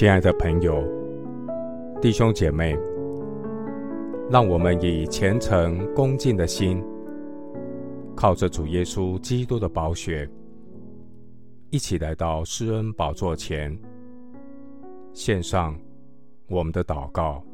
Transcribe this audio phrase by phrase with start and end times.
[0.00, 0.82] 亲爱的朋友、
[2.00, 2.74] 弟兄姐妹，
[4.30, 6.82] 让我们以虔诚恭敬的心，
[8.16, 10.26] 靠着主耶稣基督的宝血，
[11.68, 13.78] 一起来到施恩宝座前，
[15.12, 15.78] 献上
[16.48, 17.44] 我们的祷告。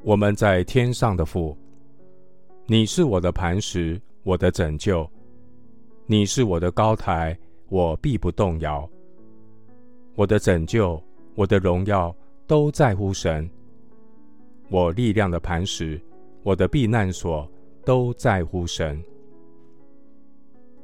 [0.00, 1.54] 我们在天上的父，
[2.64, 5.06] 你是我的磐石，我的拯救，
[6.06, 8.88] 你是我的高台，我必不动摇。
[10.16, 11.02] 我的拯救，
[11.34, 12.14] 我的荣耀，
[12.46, 13.50] 都在乎神。
[14.70, 16.00] 我力量的磐石，
[16.42, 17.50] 我的避难所，
[17.84, 19.02] 都在乎神。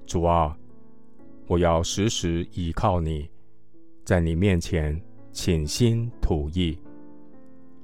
[0.05, 0.59] 主啊，
[1.47, 3.31] 我要时时倚靠你，
[4.05, 5.01] 在你面前
[5.33, 6.77] 倾心吐意。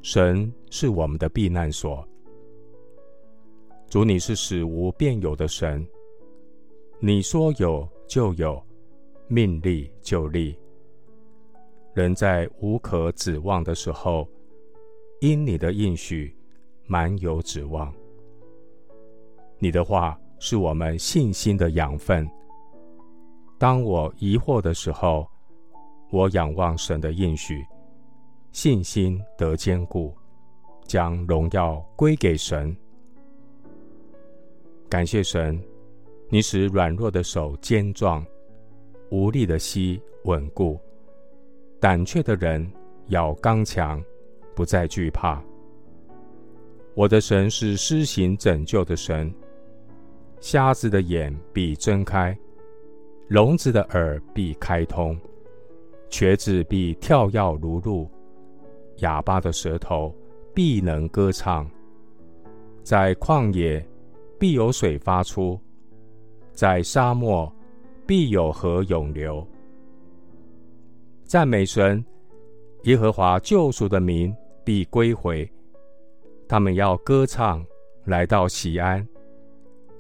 [0.02, 2.06] 神是我们的避难所。
[3.88, 5.86] 主，你是使无变有的神，
[6.98, 8.60] 你说有就有，
[9.28, 10.56] 命立就立。
[11.96, 14.28] 人在无可指望的时候，
[15.22, 16.36] 因你的应许，
[16.84, 17.90] 满有指望。
[19.58, 22.30] 你的话是我们信心的养分。
[23.56, 25.26] 当我疑惑的时候，
[26.10, 27.64] 我仰望神的应许，
[28.52, 30.14] 信心得坚固，
[30.84, 32.76] 将荣耀归给神。
[34.86, 35.58] 感谢神，
[36.28, 38.22] 你使软弱的手坚壮，
[39.10, 40.78] 无力的膝稳固。
[41.78, 42.66] 胆怯的人
[43.08, 44.02] 要刚强，
[44.54, 45.42] 不再惧怕。
[46.94, 49.32] 我的神是施行拯救的神，
[50.40, 52.36] 瞎子的眼必睁开，
[53.28, 55.18] 聋子的耳必开通，
[56.08, 58.08] 瘸子必跳跃如鹿，
[58.98, 60.14] 哑巴的舌头
[60.54, 61.70] 必能歌唱。
[62.82, 63.86] 在旷野
[64.38, 65.60] 必有水发出，
[66.52, 67.52] 在沙漠
[68.06, 69.46] 必有河涌流。
[71.26, 72.04] 赞美神，
[72.84, 74.32] 耶和华救赎的民
[74.64, 75.50] 必归回，
[76.48, 77.66] 他们要歌唱，
[78.04, 79.04] 来到喜安，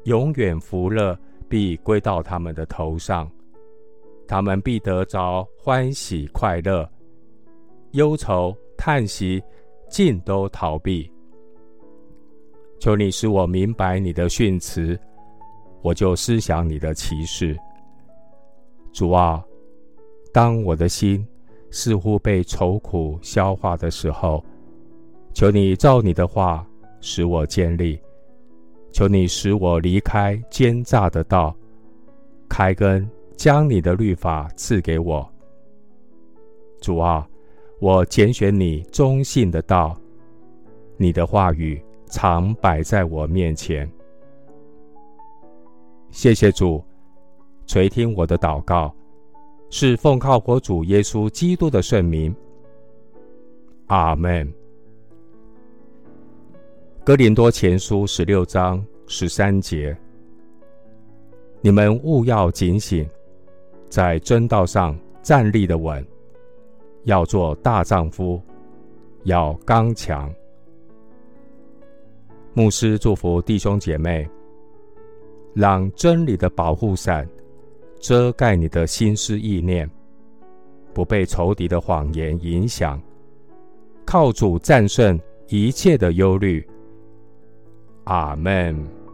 [0.04, 1.18] 永远福乐
[1.48, 3.28] 必归到他们的头上，
[4.28, 6.88] 他们必得着欢喜快乐，
[7.90, 9.42] 忧愁叹息
[9.90, 11.10] 尽都逃避。
[12.78, 14.96] 求你使我明白你的训词，
[15.82, 17.56] 我就思想你的奇事。
[18.92, 19.44] 主啊。
[20.36, 21.26] 当我的心
[21.70, 24.44] 似乎被愁苦消化的时候，
[25.32, 26.62] 求你照你的话
[27.00, 27.98] 使我建立，
[28.92, 31.56] 求你使我离开奸诈的道，
[32.50, 35.26] 开根将你的律法赐给我。
[36.82, 37.26] 主啊，
[37.80, 39.98] 我拣选你忠信的道，
[40.98, 43.90] 你的话语常摆在我面前。
[46.10, 46.84] 谢谢主，
[47.66, 48.94] 垂听我的祷告。
[49.68, 52.34] 是奉靠我主耶稣基督的圣名，
[53.86, 54.50] 阿门。
[57.04, 59.96] 哥林多前书十六章十三节：
[61.60, 63.08] 你们务要警醒，
[63.88, 66.04] 在真道上站立的稳，
[67.04, 68.40] 要做大丈夫，
[69.24, 70.32] 要刚强。
[72.54, 74.28] 牧师祝福弟兄姐妹，
[75.54, 77.28] 让真理的保护伞。
[78.00, 79.90] 遮盖你的心思意念，
[80.94, 83.00] 不被仇敌的谎言影响，
[84.04, 86.66] 靠主战胜一切的忧虑。
[88.04, 89.05] 阿门。